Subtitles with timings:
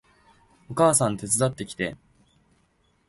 [0.67, 1.95] お母さん手伝ってきて